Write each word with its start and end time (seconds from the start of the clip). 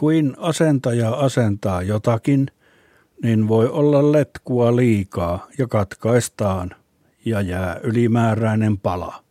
Kuin 0.00 0.34
asentaja 0.38 1.10
asentaa 1.10 1.82
jotakin, 1.82 2.46
niin 3.22 3.48
voi 3.48 3.68
olla 3.68 4.12
letkua 4.12 4.76
liikaa 4.76 5.46
ja 5.58 5.66
katkaistaan 5.66 6.70
ja 7.24 7.40
jää 7.40 7.80
ylimääräinen 7.82 8.78
pala. 8.78 9.24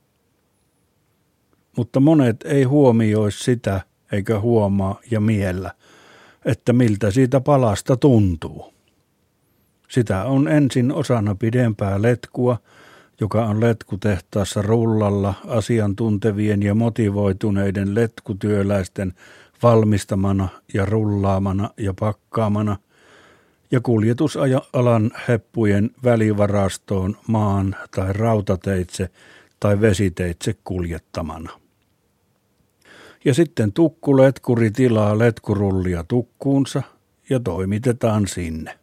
Mutta 1.77 1.99
monet 1.99 2.43
ei 2.45 2.63
huomioi 2.63 3.31
sitä 3.31 3.81
eikä 4.11 4.39
huomaa 4.39 4.99
ja 5.11 5.19
miellä, 5.19 5.71
että 6.45 6.73
miltä 6.73 7.11
siitä 7.11 7.39
palasta 7.39 7.97
tuntuu. 7.97 8.73
Sitä 9.87 10.23
on 10.23 10.47
ensin 10.47 10.91
osana 10.91 11.35
pidempää 11.35 12.01
letkua, 12.01 12.57
joka 13.19 13.45
on 13.45 13.61
letkutehtaassa 13.61 14.61
rullalla 14.61 15.33
asiantuntevien 15.47 16.63
ja 16.63 16.75
motivoituneiden 16.75 17.95
letkutyöläisten 17.95 19.13
valmistamana 19.63 20.47
ja 20.73 20.85
rullaamana 20.85 21.69
ja 21.77 21.93
pakkaamana 21.99 22.77
ja 23.71 23.81
kuljetusalan 23.81 25.11
heppujen 25.27 25.89
välivarastoon 26.03 27.17
maan 27.27 27.75
tai 27.95 28.13
rautateitse 28.13 29.09
tai 29.59 29.81
vesiteitse 29.81 30.55
kuljettamana. 30.63 31.49
Ja 33.25 33.33
sitten 33.33 33.73
tukkuletkuri 33.73 34.71
tilaa 34.71 35.17
letkurullia 35.17 36.03
tukkuunsa 36.03 36.83
ja 37.29 37.39
toimitetaan 37.39 38.27
sinne. 38.27 38.79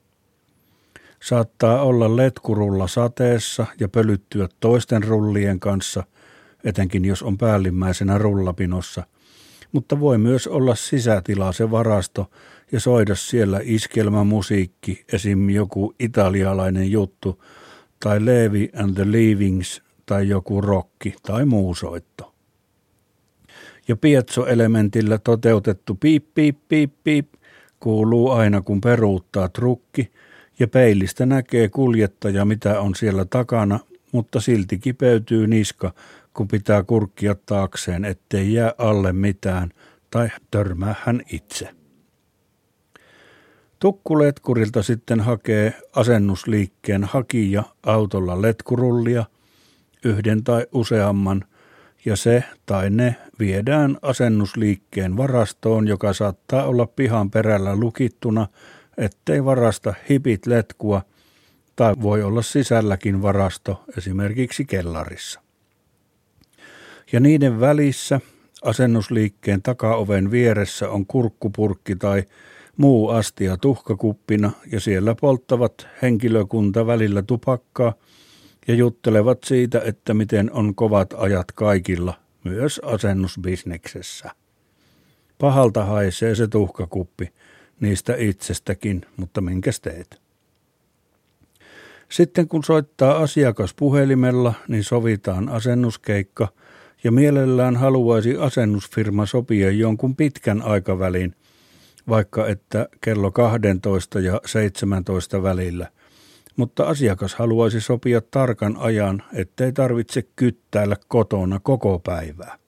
Saattaa 1.23 1.82
olla 1.82 2.16
letkurulla 2.16 2.88
sateessa 2.88 3.66
ja 3.80 3.88
pölyttyä 3.88 4.48
toisten 4.60 5.02
rullien 5.02 5.60
kanssa, 5.60 6.04
etenkin 6.65 7.04
jos 7.04 7.23
on 7.23 7.38
päällimmäisenä 7.38 8.18
rullapinossa, 8.18 9.06
mutta 9.73 10.01
voi 10.01 10.19
myös 10.19 10.47
olla 10.47 10.75
sisätila 10.75 11.52
se 11.52 11.70
varasto 11.70 12.30
ja 12.73 12.80
soida 12.80 13.15
siellä 13.15 13.61
iskelmämusiikki, 13.62 15.05
esim. 15.12 15.51
joku 15.51 15.95
italialainen 16.01 16.90
juttu, 16.90 17.45
tai 18.01 18.24
Levi 18.24 18.71
and 18.77 18.95
the 18.95 19.13
Leavings, 19.13 19.82
tai 20.07 20.29
joku 20.29 20.60
rokki 20.60 21.15
tai 21.23 21.45
muu 21.45 21.74
soitto. 21.74 22.35
Ja 23.88 23.96
pietsoelementillä 23.96 25.18
toteutettu 25.18 25.95
piip 25.95 26.24
piip 26.35 26.59
piip 26.68 26.93
piip 27.05 27.29
kuuluu 27.80 28.30
aina 28.30 28.62
kun 28.62 28.80
peruuttaa 28.80 29.49
trukki– 29.49 30.10
ja 30.59 30.68
peilistä 30.68 31.27
näkee 31.27 31.68
kuljettaja, 31.68 32.45
mitä 32.45 32.80
on 32.80 32.95
siellä 32.95 33.24
takana, 33.24 33.80
mutta 34.12 34.40
silti 34.40 34.79
kipeytyy 34.79 35.46
niska, 35.46 35.93
kun 36.37 36.48
pitää 36.48 36.82
kurkkia 36.82 37.34
taakseen, 37.46 38.04
ettei 38.04 38.52
jää 38.52 38.73
alle 38.79 39.12
mitään 39.12 39.70
tai 40.10 40.29
törmää 40.51 40.95
hän 41.04 41.23
itse. 41.32 41.68
Tukkuletkurilta 43.78 44.82
sitten 44.82 45.20
hakee 45.20 45.74
asennusliikkeen 45.93 47.04
hakija 47.04 47.62
autolla 47.87 48.43
letkurullia, 48.43 49.24
yhden 50.04 50.45
tai 50.45 50.66
useamman, 50.73 51.45
ja 52.04 52.16
se 52.16 52.45
tai 52.66 52.90
ne 52.90 53.16
viedään 53.38 53.98
asennusliikkeen 54.02 55.16
varastoon, 55.16 55.88
joka 55.88 56.12
saattaa 56.12 56.65
olla 56.66 56.87
pihan 56.87 57.30
perällä 57.30 57.76
lukittuna– 57.76 58.46
ettei 58.98 59.45
varasta 59.45 59.95
hipit 60.10 60.46
letkua 60.46 61.02
tai 61.76 61.95
voi 62.02 62.23
olla 62.23 62.43
sisälläkin 62.43 63.23
varasto 63.23 63.84
esimerkiksi 63.98 64.65
kellarissa. 64.65 65.46
Ja 67.12 67.21
niiden 67.21 67.60
välissä 67.60 68.21
asennusliikkeen 68.65 69.62
takaoven 69.62 70.31
vieressä 70.31 70.91
on 70.91 71.06
kurkkupurkki 71.06 71.97
tai 71.97 72.25
muu 72.76 73.09
astia 73.09 73.56
tuhkakuppina 73.56 74.53
ja 74.72 74.81
siellä 74.81 75.15
polttavat 75.21 75.87
henkilökunta 76.03 76.87
välillä 76.87 77.22
tupakkaa 77.22 77.94
ja 78.69 78.75
juttelevat 78.75 79.38
siitä, 79.44 79.83
että 79.84 80.15
miten 80.15 80.53
on 80.53 80.75
kovat 80.75 81.15
ajat 81.17 81.53
kaikilla, 81.53 82.15
myös 82.44 82.81
asennusbisneksessä. 82.84 84.31
Pahalta 85.38 85.84
haisee 85.84 86.34
se 86.34 86.49
tuhkakuppi, 86.49 87.33
niistä 87.81 88.15
itsestäkin, 88.19 89.06
mutta 89.17 89.41
minkäs 89.41 89.81
teet? 89.81 90.21
Sitten 92.09 92.49
kun 92.49 92.65
soittaa 92.65 93.17
asiakas 93.17 93.75
puhelimella, 93.75 94.55
niin 94.69 94.84
sovitaan 94.84 95.49
asennuskeikka 95.49 96.49
ja 97.05 97.12
mielellään 97.12 97.77
haluaisi 97.77 98.37
asennusfirma 98.37 99.27
sopia 99.27 99.71
jonkun 99.71 100.17
pitkän 100.17 100.62
aikavälin, 100.62 101.34
vaikka 102.09 102.47
että 102.47 102.89
kello 103.01 103.31
12 103.31 104.21
ja 104.21 104.41
17 104.47 105.43
välillä. 105.43 105.89
Mutta 106.56 106.85
asiakas 106.85 107.35
haluaisi 107.35 107.81
sopia 107.81 108.21
tarkan 108.31 108.77
ajan, 108.77 109.23
ettei 109.33 109.73
tarvitse 109.73 110.23
kyttäillä 110.37 110.97
kotona 111.09 111.61
koko 111.61 111.99
päivää. 111.99 112.59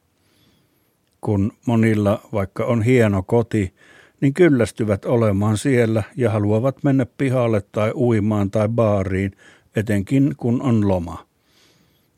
Kun 1.20 1.52
monilla, 1.66 2.20
vaikka 2.32 2.64
on 2.64 2.82
hieno 2.82 3.22
koti, 3.22 3.74
niin 4.20 4.34
kyllästyvät 4.34 5.04
olemaan 5.04 5.58
siellä 5.58 6.02
ja 6.16 6.30
haluavat 6.30 6.84
mennä 6.84 7.06
pihalle 7.18 7.62
tai 7.72 7.92
uimaan 7.94 8.50
tai 8.50 8.68
baariin, 8.68 9.32
etenkin 9.76 10.34
kun 10.36 10.62
on 10.62 10.88
loma. 10.88 11.27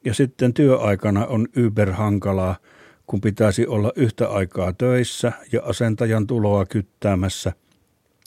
Ja 0.04 0.14
sitten 0.14 0.54
työaikana 0.54 1.26
on 1.26 1.48
yberhankalaa, 1.56 2.56
kun 3.06 3.20
pitäisi 3.20 3.66
olla 3.66 3.92
yhtä 3.96 4.28
aikaa 4.28 4.72
töissä 4.72 5.32
ja 5.52 5.62
asentajan 5.64 6.26
tuloa 6.26 6.66
kyttäämässä. 6.66 7.52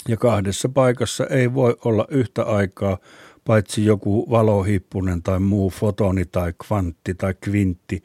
Ja 0.08 0.18
kahdessa 0.18 0.70
paikassa 0.70 1.28
ei 1.28 1.54
voi 1.54 1.78
olla 1.86 2.08
yhtä 2.10 2.44
aikaa, 2.44 2.98
paitsi 3.46 3.86
joku 3.86 4.30
valohippunen 4.30 5.24
tai 5.24 5.40
muu 5.40 5.70
fotoni 5.70 6.26
tai 6.26 6.54
kvantti 6.68 7.14
tai 7.14 7.34
kvintti, 7.42 8.04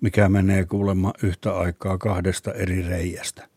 mikä 0.00 0.28
menee 0.28 0.64
kuulemma 0.64 1.12
yhtä 1.22 1.56
aikaa 1.56 1.98
kahdesta 1.98 2.52
eri 2.52 2.82
reiästä. 2.82 3.48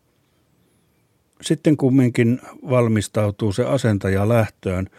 Sitten 1.41 1.78
kumminkin 1.78 2.41
valmistautuu 2.69 3.51
se 3.51 3.66
asentaja 3.66 4.30
lähtöön, 4.30 4.90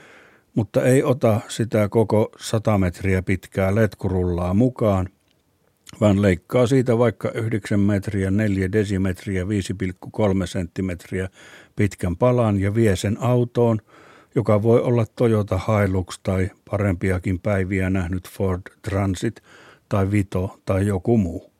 mutta 0.54 0.82
ei 0.82 1.02
ota 1.02 1.40
sitä 1.48 1.88
koko 1.88 2.32
100 2.38 2.78
metriä 2.78 3.22
pitkää 3.22 3.74
letkurullaa 3.74 4.54
mukaan, 4.54 5.08
vaan 6.00 6.22
leikkaa 6.22 6.66
siitä 6.66 6.98
vaikka 6.98 7.30
9 7.30 7.80
metriä, 7.80 8.30
4 8.30 8.72
desimetriä, 8.72 9.44
5,3 9.44 9.48
senttimetriä 10.44 11.28
pitkän 11.76 12.16
palan 12.16 12.60
ja 12.60 12.74
vie 12.74 12.96
sen 12.96 13.16
autoon, 13.20 13.78
joka 14.34 14.62
voi 14.62 14.80
olla 14.80 15.06
Toyota 15.16 15.60
Hilux 15.68 16.18
tai 16.22 16.50
parempiakin 16.70 17.40
päiviä 17.40 17.90
nähnyt 17.90 18.28
Ford 18.28 18.62
Transit 18.82 19.42
tai 19.88 20.10
Vito 20.10 20.60
tai 20.64 20.86
joku 20.86 21.18
muu. 21.18 21.50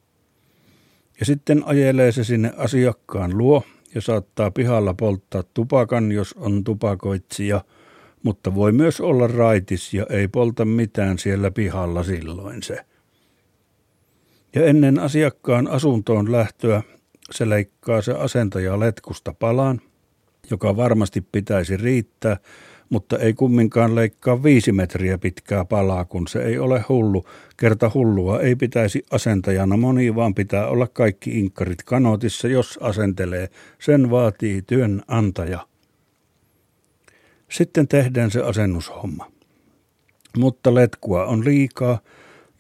Ja 1.21 1.27
sitten 1.27 1.63
ajelee 1.67 2.13
se 2.13 2.25
sinne 2.25 2.53
asiakkaan 2.57 3.39
luo 3.39 3.63
ja 3.95 4.01
saattaa 4.01 4.51
pihalla 4.51 4.95
polttaa 4.95 5.43
tupakan, 5.55 6.13
jos 6.13 6.33
on 6.33 6.65
tupakoitsija, 6.65 7.65
mutta 8.25 8.55
voi 8.55 8.73
myös 8.73 9.01
olla 9.01 9.27
raitis 9.27 9.95
ja 9.95 10.07
ei 10.11 10.29
polta 10.29 10.65
mitään 10.65 11.19
siellä 11.19 11.51
pihalla 11.51 12.03
silloin 12.03 12.63
se. 12.63 12.77
Ja 14.55 14.65
ennen 14.65 14.99
asiakkaan 14.99 15.69
asuntoon 15.69 16.33
lähtöä 16.33 16.83
se 17.31 17.49
leikkaa 17.49 18.03
se 18.03 18.13
asentaja 18.13 18.81
letkusta 18.81 19.35
palaan, 19.39 19.81
joka 20.51 20.77
varmasti 20.77 21.21
pitäisi 21.33 21.77
riittää, 21.77 22.37
mutta 22.91 23.19
ei 23.19 23.35
kumminkaan 23.35 23.95
leikkaa 23.95 24.43
viisi 24.43 24.73
metriä 24.73 25.19
pitkää 25.19 25.65
palaa, 25.65 26.05
kun 26.05 26.29
se 26.29 26.43
ei 26.43 26.59
ole 26.59 26.85
hullu. 26.89 27.25
Kerta 27.57 27.91
hullua 27.95 28.41
ei 28.41 28.57
pitäisi 28.57 29.03
asentajana 29.11 29.77
moni, 29.77 30.15
vaan 30.15 30.35
pitää 30.35 30.67
olla 30.67 30.87
kaikki 30.87 31.39
inkkarit 31.39 31.83
kanotissa, 31.83 32.49
jos 32.49 32.79
asentelee. 32.83 33.49
Sen 33.79 34.11
vaatii 34.11 34.63
työnantaja. 34.63 35.74
Sitten 37.55 37.89
tehdään 37.89 38.31
se 38.31 38.43
asennushomma. 38.43 39.31
Mutta 40.37 40.75
letkua 40.75 41.25
on 41.25 41.45
liikaa 41.45 41.99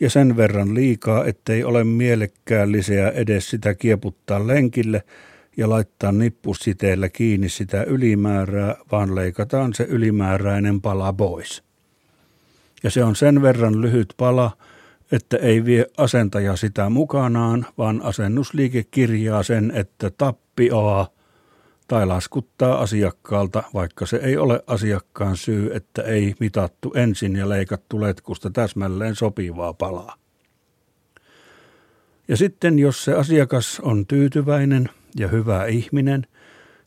ja 0.00 0.11
sen 0.11 0.37
verran 0.37 0.75
liikaa, 0.75 1.25
ettei 1.25 1.64
ole 1.64 1.85
mielekkäällisiä 1.85 3.11
edes 3.11 3.50
sitä 3.50 3.75
kieputtaa 3.75 4.46
lenkille– 4.46 5.02
ja 5.56 5.70
laittaa 5.70 6.12
nippusiteellä 6.12 7.08
kiinni 7.08 7.49
sitä 7.49 7.82
ylimäärää, 7.82 8.76
vaan 8.93 9.14
leikataan 9.14 9.75
se 9.75 9.85
ylimääräinen 9.85 10.81
pala 10.81 11.12
pois. 11.12 11.62
Ja 12.82 12.90
se 12.90 13.05
on 13.05 13.17
sen 13.17 13.43
verran 13.43 13.81
lyhyt 13.81 14.14
pala, 14.17 14.50
että 15.12 15.37
ei 15.37 15.64
vie 15.64 15.87
asentaja 15.97 16.56
sitä 16.56 16.88
mukanaan, 16.90 17.67
vaan 17.79 18.02
asennusliike 18.02 18.85
kirjaa 18.90 19.43
sen, 19.43 19.73
että 19.75 20.11
tappioa 20.11 21.06
tai 21.88 22.06
laskuttaa 22.06 22.78
asiakkaalta, 22.78 23.62
vaikka 23.75 24.06
se 24.06 24.16
ei 24.16 24.36
ole 24.36 24.62
asiakkaan 24.66 25.36
syy, 25.36 25.70
että 25.75 26.02
ei 26.02 26.34
mitattu 26.40 26.92
ensin 26.96 27.36
ja 27.36 27.48
leikattu 27.48 28.00
letkusta 28.00 28.50
täsmälleen 28.50 29.14
sopivaa 29.14 29.75
palaa. 29.75 30.14
Ja 32.28 32.36
sitten 32.36 32.78
jos 32.78 33.04
se 33.04 33.14
asiakas 33.14 33.81
on 33.81 34.06
tyytyväinen– 34.06 34.88
ja 35.16 35.28
hyvä 35.28 35.66
ihminen, 35.66 36.26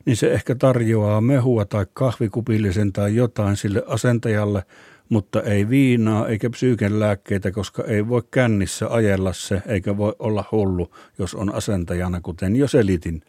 niin 0.05 0.17
se 0.17 0.33
ehkä 0.33 0.55
tarjoaa 0.55 1.21
mehua 1.21 1.65
tai 1.65 1.85
kahvikupillisen 1.93 2.93
tai 2.93 3.15
jotain 3.15 3.57
sille 3.57 3.83
asentajalle, 3.87 4.63
mutta 5.09 5.41
ei 5.41 5.69
viinaa 5.69 6.27
eikä 6.27 6.49
psyyken 6.49 6.99
lääkkeitä, 6.99 7.51
koska 7.51 7.83
ei 7.83 8.07
voi 8.07 8.21
kännissä 8.31 8.87
ajella 8.87 9.33
se, 9.33 9.61
eikä 9.65 9.97
voi 9.97 10.15
olla 10.19 10.43
hullu, 10.51 10.91
jos 11.19 11.35
on 11.35 11.55
asentajana, 11.55 12.21
kuten 12.21 12.55
jo 12.55 12.67
selitin, 12.67 13.21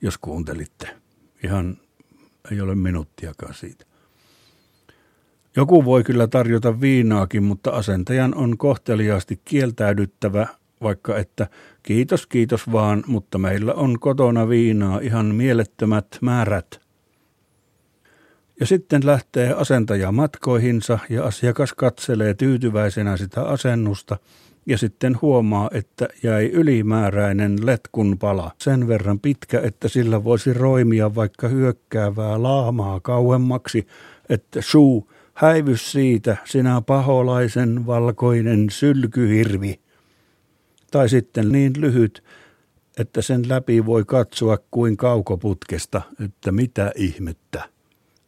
jos 0.00 0.18
kuuntelitte. 0.18 0.88
Ihan 1.44 1.76
ei 2.50 2.60
ole 2.60 2.74
minuuttiakaan 2.74 3.54
siitä. 3.54 3.84
Joku 5.56 5.84
voi 5.84 6.04
kyllä 6.04 6.26
tarjota 6.26 6.80
viinaakin, 6.80 7.42
mutta 7.42 7.70
asentajan 7.70 8.34
on 8.34 8.58
kohteliaasti 8.58 9.40
kieltäydyttävä, 9.44 10.46
vaikka 10.82 11.18
että 11.18 11.46
kiitos 11.82 12.26
kiitos 12.26 12.72
vaan, 12.72 13.04
mutta 13.06 13.38
meillä 13.38 13.74
on 13.74 14.00
kotona 14.00 14.48
viinaa 14.48 14.98
ihan 14.98 15.26
mielettömät 15.26 16.06
määrät. 16.20 16.80
Ja 18.60 18.66
sitten 18.66 19.06
lähtee 19.06 19.52
asentaja 19.52 20.12
matkoihinsa 20.12 20.98
ja 21.08 21.24
asiakas 21.24 21.72
katselee 21.72 22.34
tyytyväisenä 22.34 23.16
sitä 23.16 23.42
asennusta 23.42 24.16
ja 24.66 24.78
sitten 24.78 25.18
huomaa, 25.22 25.70
että 25.72 26.08
jäi 26.22 26.46
ylimääräinen 26.46 27.66
letkun 27.66 28.18
pala 28.18 28.50
sen 28.58 28.88
verran 28.88 29.20
pitkä, 29.20 29.60
että 29.60 29.88
sillä 29.88 30.24
voisi 30.24 30.52
roimia 30.52 31.14
vaikka 31.14 31.48
hyökkäävää 31.48 32.42
laamaa 32.42 33.00
kauemmaksi, 33.00 33.86
että 34.28 34.62
suu 34.62 35.10
häivys 35.34 35.92
siitä, 35.92 36.36
sinä 36.44 36.80
paholaisen 36.80 37.86
valkoinen 37.86 38.66
sylkyhirvi. 38.70 39.80
Tai 40.90 41.08
sitten 41.08 41.52
niin 41.52 41.72
lyhyt, 41.76 42.24
että 42.98 43.22
sen 43.22 43.48
läpi 43.48 43.86
voi 43.86 44.04
katsoa 44.04 44.58
kuin 44.70 44.96
kaukoputkesta, 44.96 46.02
että 46.24 46.52
mitä 46.52 46.92
ihmettä. 46.96 47.68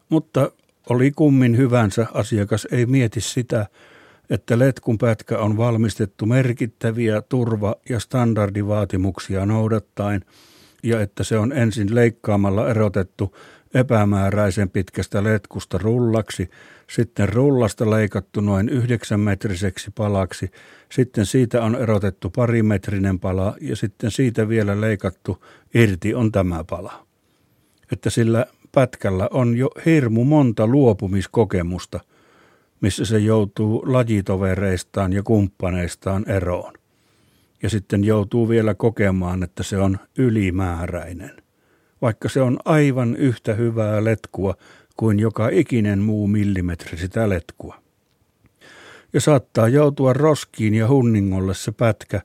Mutta 0.09 0.51
oli 0.91 1.11
kummin 1.11 1.57
hyvänsä, 1.57 2.07
asiakas 2.15 2.69
ei 2.73 2.87
mieti 2.87 3.21
sitä, 3.21 3.67
että 4.31 4.59
letkun 4.59 4.99
pätkä 4.99 5.39
on 5.39 5.57
valmistettu 5.57 6.27
merkittäviä 6.27 7.23
turva- 7.23 7.77
ja 7.89 8.01
standardivaatimuksia 8.01 9.47
noudattaen 9.47 10.25
ja 10.83 11.01
että 11.01 11.25
se 11.25 11.39
on 11.39 11.53
ensin 11.53 11.95
leikkaamalla 11.95 12.71
erotettu 12.71 13.37
epämääräisen 13.75 14.71
pitkästä 14.71 15.25
letkusta 15.25 15.79
rullaksi, 15.79 16.51
sitten 16.91 17.29
rullasta 17.29 17.91
leikattu 17.91 18.41
noin 18.41 18.69
yhdeksänmetriseksi 18.69 19.91
palaksi, 19.91 20.51
sitten 20.93 21.27
siitä 21.27 21.63
on 21.63 21.77
erotettu 21.77 22.31
parimetrinen 22.31 23.21
pala 23.21 23.57
ja 23.61 23.77
sitten 23.77 24.11
siitä 24.11 24.49
vielä 24.49 24.81
leikattu 24.81 25.45
irti 25.75 26.15
on 26.15 26.33
tämä 26.33 26.65
pala. 26.71 27.07
Että 27.93 28.11
sillä 28.11 28.47
pätkällä 28.73 29.29
on 29.33 29.57
jo 29.57 29.71
hirmu 29.87 30.25
monta 30.25 30.67
luopumiskokemusta, 30.67 32.01
missä 32.83 33.05
se 33.05 33.19
joutuu 33.19 33.83
lajitovereistaan 33.87 35.13
ja 35.13 35.23
kumppaneistaan 35.23 36.31
eroon. 36.31 36.73
Ja 37.63 37.71
sitten 37.71 38.05
joutuu 38.05 38.49
vielä 38.49 38.75
kokemaan, 38.75 39.43
että 39.43 39.63
se 39.63 39.79
on 39.79 39.99
ylimääräinen, 40.19 41.37
vaikka 42.03 42.29
se 42.29 42.43
on 42.43 42.59
aivan 42.65 43.17
yhtä 43.17 43.55
hyvää 43.55 44.05
letkua 44.05 44.55
kuin 44.97 45.19
joka 45.19 45.49
ikinen 45.49 45.99
muu 45.99 46.27
millimetri 46.27 46.99
sitä 46.99 47.29
letkua. 47.29 47.83
Ja 49.13 49.21
saattaa 49.21 49.69
joutua 49.69 50.13
roskiin 50.13 50.75
ja 50.75 50.89
hunningolle 50.89 51.55
se 51.55 51.73
pätkä, 51.73 52.21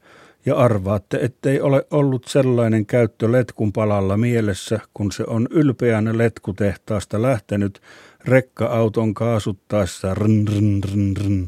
ja 0.45 0.55
arvaatte, 0.55 1.19
ettei 1.21 1.61
ole 1.61 1.87
ollut 1.91 2.25
sellainen 2.25 2.85
käyttö 2.85 3.31
letkun 3.31 3.73
palalla 3.73 4.17
mielessä, 4.17 4.79
kun 4.93 5.11
se 5.11 5.23
on 5.27 5.47
ylpeänä 5.51 6.17
letkutehtaasta 6.17 7.21
lähtenyt 7.21 7.81
rekka-auton 8.27 9.13
kaasuttaessa 9.13 10.13
rn, 10.13 10.47
rn, 10.47 10.81
rn, 10.93 11.13
rn, 11.25 11.45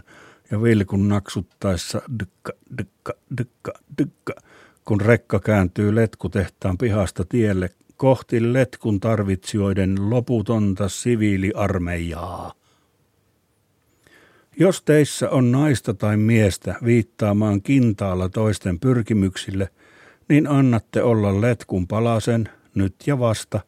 ja 0.52 0.62
vilkun 0.62 1.10
naksuttaessa 1.10 2.02
dykka, 2.20 2.54
dykka, 2.78 3.14
dykka, 3.38 3.74
dykka, 3.98 4.34
kun 4.86 5.02
rekka 5.02 5.40
kääntyy 5.40 5.96
letkutehtaan 5.96 6.78
pihasta 6.78 7.26
tielle 7.26 7.70
kohti 7.98 8.54
letkun 8.54 9.00
tarvitsijoiden 9.00 10.10
loputonta 10.10 10.90
siviiliarmeijaa. 10.90 12.54
Jos 14.60 14.82
teissä 14.82 15.30
on 15.30 15.52
naista 15.52 15.94
tai 15.94 16.18
miestä 16.18 16.76
viittaamaan 16.86 17.62
kintaalla 17.62 18.30
toisten 18.30 18.80
pyrkimyksille, 18.80 19.70
niin 20.30 20.48
annatte 20.48 21.04
olla 21.04 21.42
letkun 21.42 21.88
palasen 21.88 22.50
nyt 22.76 22.96
ja 23.08 23.20
vasta, 23.20 23.60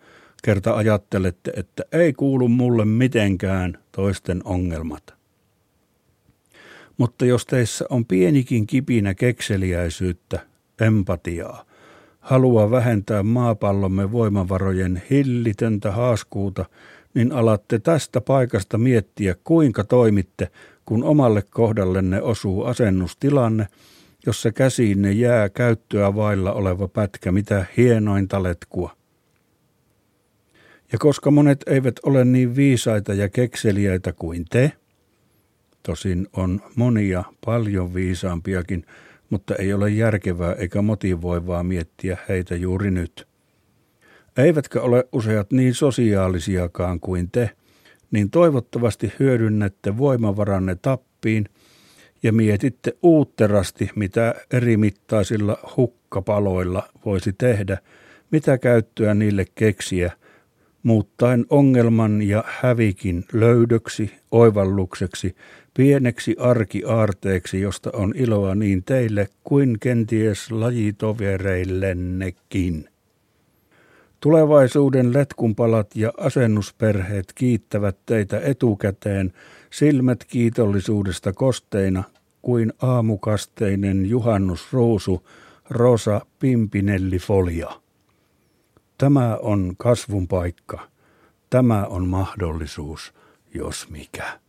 kerta 0.41 0.73
ajattelette, 0.73 1.51
että 1.57 1.83
ei 1.91 2.13
kuulu 2.13 2.47
mulle 2.47 2.85
mitenkään 2.85 3.77
toisten 3.91 4.41
ongelmat. 4.43 5.13
Mutta 6.97 7.25
jos 7.25 7.45
teissä 7.45 7.85
on 7.89 8.05
pienikin 8.05 8.67
kipinä 8.67 9.13
kekseliäisyyttä, 9.13 10.39
empatiaa, 10.81 11.65
halua 12.19 12.71
vähentää 12.71 13.23
maapallomme 13.23 14.11
voimavarojen 14.11 15.01
hillitöntä 15.09 15.91
haaskuuta, 15.91 16.65
niin 17.13 17.31
alatte 17.31 17.79
tästä 17.79 18.21
paikasta 18.21 18.77
miettiä, 18.77 19.35
kuinka 19.44 19.83
toimitte, 19.83 20.47
kun 20.85 21.03
omalle 21.03 21.41
kohdallenne 21.49 22.21
osuu 22.21 22.63
asennustilanne, 22.63 23.67
jossa 24.25 24.51
käsiinne 24.51 25.11
jää 25.11 25.49
käyttöä 25.49 26.15
vailla 26.15 26.53
oleva 26.53 26.87
pätkä 26.87 27.31
mitä 27.31 27.65
hienointa 27.77 28.44
letkua. 28.44 29.00
Ja 30.91 30.97
koska 30.99 31.31
monet 31.31 31.63
eivät 31.67 31.95
ole 32.03 32.25
niin 32.25 32.55
viisaita 32.55 33.13
ja 33.13 33.29
kekseliäitä 33.29 34.13
kuin 34.13 34.45
te, 34.49 34.71
tosin 35.83 36.27
on 36.33 36.61
monia 36.75 37.23
paljon 37.45 37.93
viisaampiakin, 37.93 38.85
mutta 39.29 39.55
ei 39.55 39.73
ole 39.73 39.89
järkevää 39.89 40.53
eikä 40.53 40.81
motivoivaa 40.81 41.63
miettiä 41.63 42.17
heitä 42.29 42.55
juuri 42.55 42.91
nyt. 42.91 43.27
Eivätkä 44.38 44.81
ole 44.81 45.07
useat 45.11 45.51
niin 45.51 45.73
sosiaalisiakaan 45.73 46.99
kuin 46.99 47.31
te, 47.31 47.49
niin 48.11 48.29
toivottavasti 48.29 49.13
hyödynnätte 49.19 49.97
voimavaranne 49.97 50.77
tappiin 50.81 51.45
ja 52.23 52.33
mietitte 52.33 52.97
uutterasti, 53.03 53.89
mitä 53.95 54.35
eri 54.53 54.77
mittaisilla 54.77 55.57
hukkapaloilla 55.77 56.89
voisi 57.05 57.33
tehdä, 57.33 57.77
mitä 58.31 58.57
käyttöä 58.57 59.13
niille 59.13 59.45
keksiä, 59.55 60.11
muuttaen 60.83 61.45
ongelman 61.50 62.22
ja 62.22 62.44
hävikin 62.48 63.26
löydöksi, 63.33 64.11
oivallukseksi, 64.31 65.35
pieneksi 65.73 66.35
arkiaarteeksi, 66.40 67.61
josta 67.61 67.90
on 67.94 68.14
iloa 68.16 68.56
niin 68.56 68.83
teille 68.83 69.28
kuin 69.44 69.78
kenties 69.80 70.52
lajitovereillennekin. 70.52 72.90
Tulevaisuuden 74.19 75.14
letkunpalat 75.14 75.95
ja 75.95 76.14
asennusperheet 76.18 77.26
kiittävät 77.35 77.97
teitä 78.06 78.40
etukäteen 78.40 79.33
silmät 79.69 80.23
kiitollisuudesta 80.23 81.33
kosteina 81.33 82.04
kuin 82.42 82.73
aamukasteinen 82.81 84.06
juhannusruusu 84.06 85.28
Rosa 85.69 86.21
Pimpinelli 86.40 87.19
Folia. 87.19 87.81
Tämä 89.01 89.37
on 89.41 89.73
kasvun 89.77 90.27
paikka. 90.27 90.87
Tämä 91.49 91.85
on 91.85 92.07
mahdollisuus, 92.07 93.13
jos 93.53 93.89
mikä. 93.89 94.39